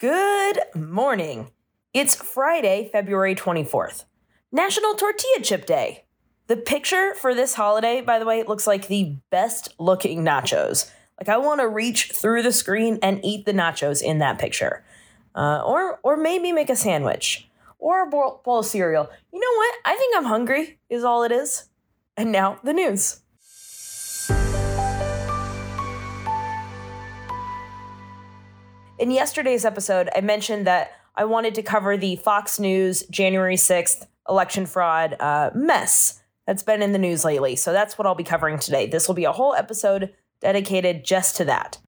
[0.00, 1.50] Good morning.
[1.92, 4.06] It's Friday, February 24th,
[4.50, 6.06] National Tortilla Chip Day.
[6.46, 10.90] The picture for this holiday, by the way, looks like the best looking nachos.
[11.20, 14.86] Like I want to reach through the screen and eat the nachos in that picture,
[15.34, 19.10] uh, or or maybe make a sandwich or a bowl, bowl of cereal.
[19.30, 19.74] You know what?
[19.84, 20.78] I think I'm hungry.
[20.88, 21.68] Is all it is.
[22.16, 23.20] And now the news.
[29.00, 34.06] In yesterday's episode, I mentioned that I wanted to cover the Fox News January 6th
[34.28, 37.56] election fraud uh, mess that's been in the news lately.
[37.56, 38.86] So that's what I'll be covering today.
[38.86, 41.78] This will be a whole episode dedicated just to that.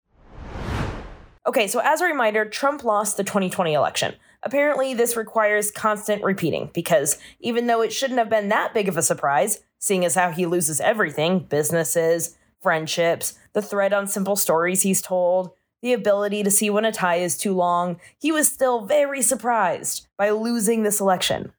[1.46, 4.14] Okay, so as a reminder, Trump lost the 2020 election.
[4.42, 8.96] Apparently, this requires constant repeating because even though it shouldn't have been that big of
[8.96, 14.80] a surprise, seeing as how he loses everything businesses, friendships, the thread on simple stories
[14.80, 15.50] he's told,
[15.82, 20.06] the ability to see when a tie is too long, he was still very surprised
[20.16, 21.52] by losing this election.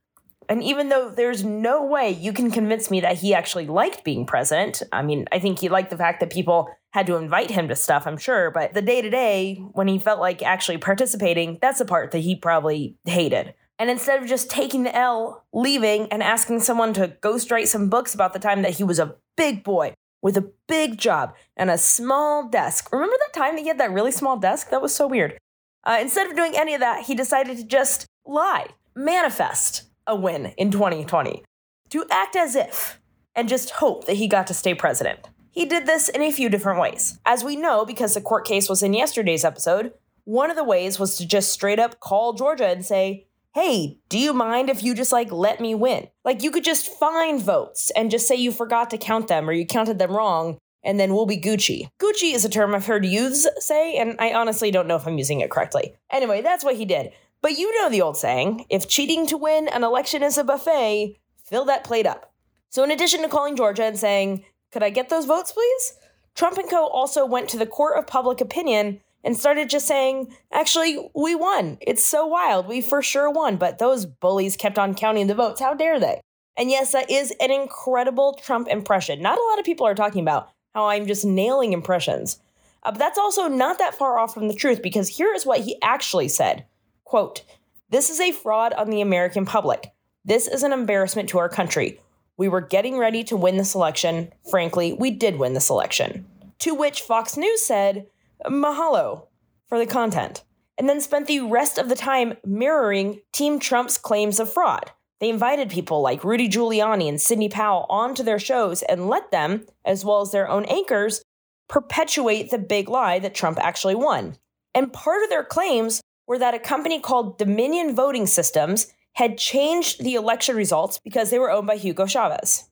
[0.50, 4.26] And even though there's no way you can convince me that he actually liked being
[4.26, 7.68] president, I mean, I think he liked the fact that people had to invite him
[7.70, 11.60] to stuff, I'm sure, but the day to day, when he felt like actually participating,
[11.62, 13.54] that's the part that he probably hated.
[13.80, 18.14] And instead of just taking the L, leaving, and asking someone to ghostwrite some books
[18.14, 21.78] about the time that he was a big boy with a big job and a
[21.78, 22.92] small desk.
[22.92, 24.72] Remember that time that he had that really small desk?
[24.72, 25.38] That was so weird.
[25.84, 30.48] Uh, instead of doing any of that, he decided to just lie, manifest a win
[30.58, 31.44] in 2020,
[31.90, 33.00] to act as if,
[33.36, 35.20] and just hope that he got to stay president.
[35.52, 37.20] He did this in a few different ways.
[37.26, 39.92] As we know, because the court case was in yesterday's episode,
[40.24, 44.18] one of the ways was to just straight up call Georgia and say, hey, do
[44.18, 46.08] you mind if you just like let me win?
[46.26, 49.54] Like you could just find votes and just say you forgot to count them or
[49.54, 51.88] you counted them wrong and then we'll be Gucci.
[52.02, 55.18] Gucci is a term I've heard youths say, and I honestly don't know if I'm
[55.18, 55.96] using it correctly.
[56.12, 57.12] Anyway, that's what he did.
[57.42, 61.18] But you know the old saying if cheating to win an election is a buffet,
[61.46, 62.34] fill that plate up.
[62.70, 65.94] So, in addition to calling Georgia and saying, Could I get those votes, please?
[66.36, 66.88] Trump and co.
[66.88, 71.78] also went to the court of public opinion and started just saying, actually, we won.
[71.82, 72.68] It's so wild.
[72.68, 73.58] We for sure won.
[73.58, 75.62] But those bullies kept on counting the votes.
[75.62, 76.22] How dare they?
[76.58, 79.22] And yes, that is an incredible Trump impression.
[79.22, 82.40] Not a lot of people are talking about how I'm just nailing impressions.
[82.84, 85.62] Uh, but that's also not that far off from the truth because here is what
[85.62, 86.66] he actually said
[87.06, 87.44] quote
[87.90, 89.92] this is a fraud on the american public
[90.26, 92.00] this is an embarrassment to our country
[92.38, 96.26] we were getting ready to win this election frankly we did win this election
[96.60, 98.06] to which fox news said
[98.48, 99.28] mahalo
[99.68, 100.44] for the content,
[100.78, 104.92] and then spent the rest of the time mirroring Team Trump's claims of fraud.
[105.20, 109.66] They invited people like Rudy Giuliani and Sidney Powell onto their shows and let them,
[109.86, 111.24] as well as their own anchors,
[111.70, 114.36] perpetuate the big lie that Trump actually won.
[114.76, 120.04] And part of their claims were that a company called Dominion Voting Systems had changed
[120.04, 122.70] the election results because they were owned by Hugo Chavez.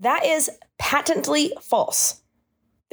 [0.00, 2.22] That is patently false.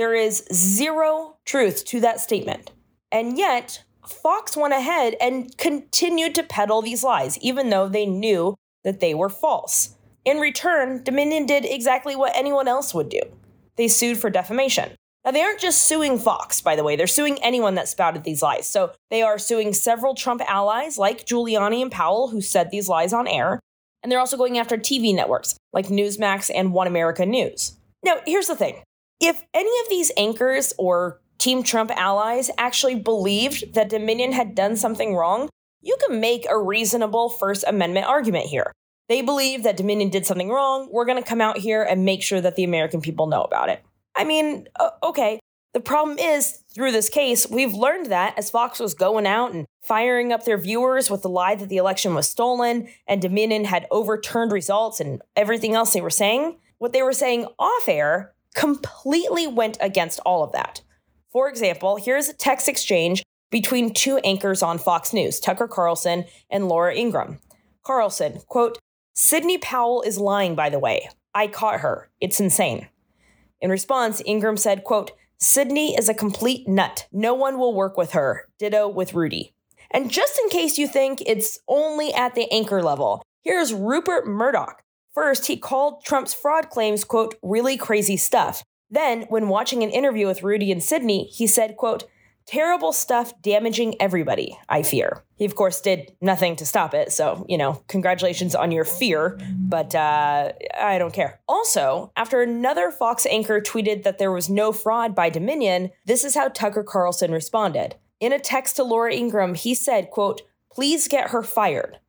[0.02, 2.72] There is zero truth to that statement.
[3.12, 8.56] And yet, Fox went ahead and continued to peddle these lies, even though they knew
[8.84, 9.96] that they were false.
[10.26, 13.22] In return, Dominion did exactly what anyone else would do
[13.76, 14.94] they sued for defamation.
[15.24, 18.42] Now, they aren't just suing Fox, by the way, they're suing anyone that spouted these
[18.42, 18.68] lies.
[18.68, 23.14] So they are suing several Trump allies like Giuliani and Powell, who said these lies
[23.14, 23.60] on air.
[24.02, 27.78] And they're also going after TV networks like Newsmax and One America News.
[28.04, 28.82] Now, here's the thing
[29.22, 34.76] if any of these anchors or Team Trump allies actually believed that Dominion had done
[34.76, 35.50] something wrong,
[35.82, 38.72] you can make a reasonable First Amendment argument here.
[39.08, 40.90] They believe that Dominion did something wrong.
[40.92, 43.70] We're going to come out here and make sure that the American people know about
[43.70, 43.84] it.
[44.16, 44.68] I mean,
[45.04, 45.40] okay.
[45.74, 49.66] The problem is, through this case, we've learned that as Fox was going out and
[49.82, 53.88] firing up their viewers with the lie that the election was stolen and Dominion had
[53.90, 59.48] overturned results and everything else they were saying, what they were saying off air completely
[59.48, 60.82] went against all of that.
[61.32, 66.68] For example, here's a text exchange between two anchors on Fox News, Tucker Carlson and
[66.68, 67.40] Laura Ingraham.
[67.84, 68.78] Carlson, quote,
[69.14, 71.10] Sidney Powell is lying, by the way.
[71.34, 72.10] I caught her.
[72.20, 72.88] It's insane.
[73.60, 77.08] In response, Ingraham said, quote, Sidney is a complete nut.
[77.12, 78.48] No one will work with her.
[78.60, 79.54] Ditto with Rudy.
[79.90, 84.82] And just in case you think it's only at the anchor level, here's Rupert Murdoch,
[85.14, 88.64] First, he called Trump's fraud claims, quote, really crazy stuff.
[88.90, 92.06] Then, when watching an interview with Rudy and Sidney, he said, quote,
[92.46, 95.24] terrible stuff damaging everybody, I fear.
[95.36, 97.12] He, of course, did nothing to stop it.
[97.12, 101.40] So, you know, congratulations on your fear, but uh, I don't care.
[101.48, 106.36] Also, after another Fox anchor tweeted that there was no fraud by Dominion, this is
[106.36, 107.96] how Tucker Carlson responded.
[108.20, 110.42] In a text to Laura Ingraham, he said, quote,
[110.72, 112.00] please get her fired.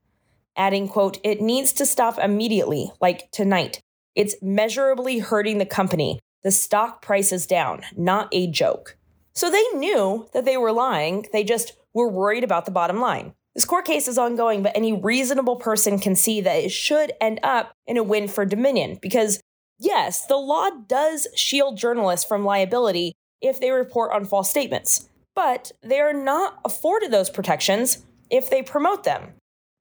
[0.57, 3.81] Adding, quote, it needs to stop immediately, like tonight.
[4.15, 6.19] It's measurably hurting the company.
[6.43, 8.97] The stock price is down, not a joke.
[9.33, 11.27] So they knew that they were lying.
[11.33, 13.33] They just were worried about the bottom line.
[13.55, 17.41] This court case is ongoing, but any reasonable person can see that it should end
[17.43, 19.41] up in a win for Dominion because,
[19.79, 25.73] yes, the law does shield journalists from liability if they report on false statements, but
[25.83, 29.35] they are not afforded those protections if they promote them,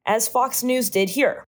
[0.06, 1.44] as Fox News did here.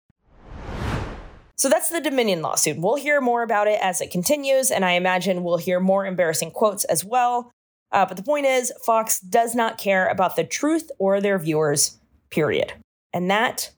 [1.57, 2.79] So that's the Dominion lawsuit.
[2.79, 6.53] We'll hear more about it as it continues, and I imagine we'll hear more embarrassing
[6.53, 7.51] quotes as well.
[7.91, 11.99] Uh, but the point is, Fox does not care about the truth or their viewers,
[12.31, 12.75] period.
[13.13, 13.73] And that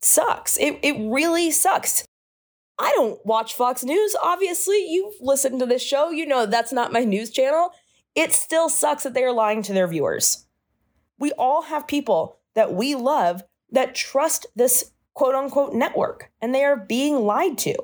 [0.00, 0.56] sucks.
[0.58, 2.04] It, it really sucks.
[2.78, 4.14] I don't watch Fox News.
[4.22, 6.10] Obviously, you've listened to this show.
[6.10, 7.70] You know that's not my news channel.
[8.14, 10.46] It still sucks that they are lying to their viewers.
[11.18, 16.64] We all have people that we love that trust this quote unquote network, and they
[16.64, 17.74] are being lied to.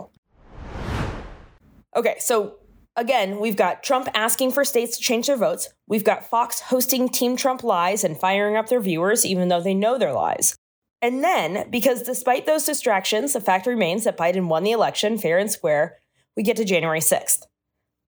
[1.96, 2.56] Okay, so
[2.96, 5.68] again, we've got Trump asking for states to change their votes.
[5.86, 9.74] We've got Fox hosting Team Trump lies and firing up their viewers, even though they
[9.74, 10.56] know they're lies.
[11.00, 15.38] And then, because despite those distractions, the fact remains that Biden won the election fair
[15.38, 15.98] and square,
[16.36, 17.42] we get to January 6th,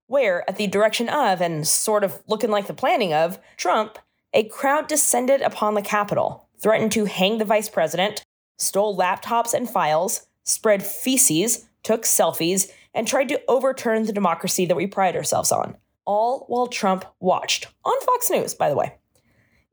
[0.07, 3.99] where, at the direction of and sort of looking like the planning of Trump,
[4.33, 8.23] a crowd descended upon the Capitol, threatened to hang the vice president,
[8.57, 14.77] stole laptops and files, spread feces, took selfies, and tried to overturn the democracy that
[14.77, 17.67] we pride ourselves on, all while Trump watched.
[17.83, 18.95] On Fox News, by the way.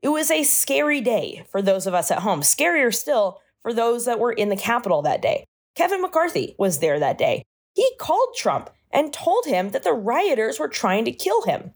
[0.02, 4.04] It was a scary day for those of us at home, scarier still for those
[4.04, 5.44] that were in the Capitol that day.
[5.76, 7.44] Kevin McCarthy was there that day.
[7.74, 11.72] He called Trump and told him that the rioters were trying to kill him.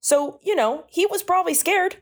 [0.00, 1.96] So, you know, he was probably scared.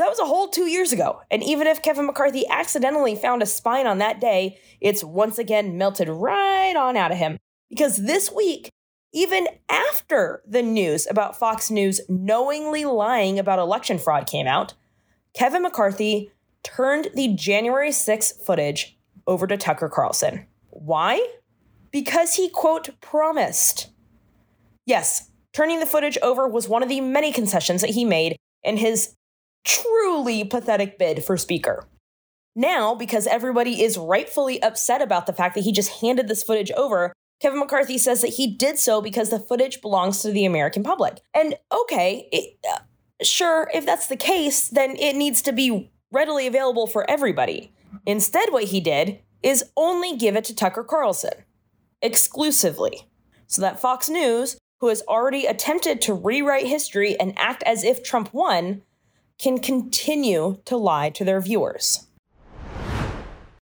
[0.00, 1.20] That was a whole two years ago.
[1.30, 5.76] And even if Kevin McCarthy accidentally found a spine on that day, it's once again
[5.76, 7.36] melted right on out of him.
[7.68, 8.70] Because this week,
[9.12, 14.72] even after the news about Fox News knowingly lying about election fraud came out,
[15.34, 16.32] Kevin McCarthy
[16.62, 20.46] turned the January 6th footage over to Tucker Carlson.
[20.70, 21.22] Why?
[21.90, 23.90] Because he, quote, promised.
[24.86, 28.78] Yes, turning the footage over was one of the many concessions that he made in
[28.78, 29.14] his
[29.64, 31.86] truly pathetic bid for Speaker.
[32.56, 36.70] Now, because everybody is rightfully upset about the fact that he just handed this footage
[36.72, 40.82] over, Kevin McCarthy says that he did so because the footage belongs to the American
[40.82, 41.20] public.
[41.32, 42.80] And okay, it, uh,
[43.22, 47.72] sure, if that's the case, then it needs to be readily available for everybody.
[48.04, 51.32] Instead, what he did is only give it to Tucker Carlson
[52.02, 53.08] exclusively,
[53.46, 58.02] so that Fox News, who has already attempted to rewrite history and act as if
[58.02, 58.82] Trump won,
[59.40, 62.06] can continue to lie to their viewers.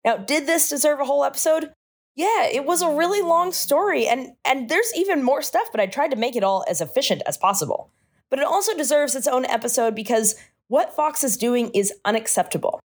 [0.04, 1.72] Now, did this deserve a whole episode?
[2.14, 5.86] Yeah, it was a really long story and and there's even more stuff, but I
[5.86, 7.90] tried to make it all as efficient as possible.
[8.30, 10.34] But it also deserves its own episode because
[10.68, 12.78] what Fox is doing is unacceptable.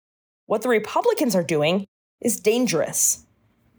[0.44, 1.86] What the Republicans are doing
[2.20, 3.24] is dangerous.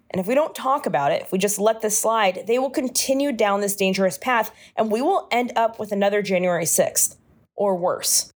[0.10, 2.70] And if we don't talk about it, if we just let this slide, they will
[2.70, 7.16] continue down this dangerous path and we will end up with another January 6th
[7.56, 8.32] or worse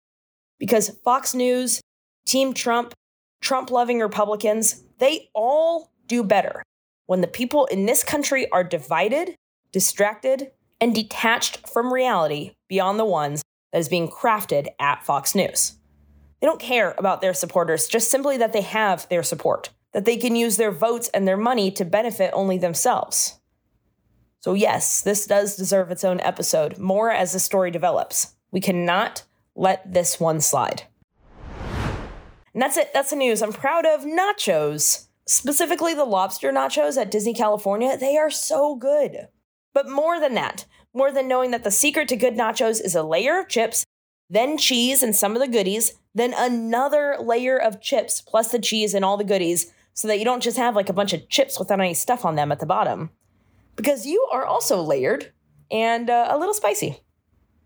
[0.60, 1.80] because Fox News,
[2.24, 2.94] Team Trump,
[3.40, 6.62] Trump loving Republicans, they all do better
[7.06, 9.34] when the people in this country are divided,
[9.72, 15.72] distracted, and detached from reality beyond the ones that is being crafted at Fox News.
[16.40, 20.16] They don't care about their supporters, just simply that they have their support, that they
[20.16, 23.40] can use their votes and their money to benefit only themselves.
[24.40, 28.34] So, yes, this does deserve its own episode, more as the story develops.
[28.50, 29.24] We cannot
[29.60, 30.84] let this one slide.
[32.52, 32.92] And that's it.
[32.94, 33.42] That's the news.
[33.42, 37.96] I'm proud of nachos, specifically the lobster nachos at Disney California.
[37.96, 39.28] They are so good.
[39.74, 40.64] But more than that,
[40.94, 43.84] more than knowing that the secret to good nachos is a layer of chips,
[44.30, 48.94] then cheese and some of the goodies, then another layer of chips plus the cheese
[48.94, 51.58] and all the goodies, so that you don't just have like a bunch of chips
[51.58, 53.10] without any stuff on them at the bottom.
[53.76, 55.32] Because you are also layered
[55.70, 57.00] and uh, a little spicy.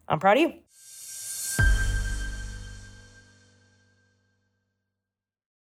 [0.08, 0.63] I'm proud of you.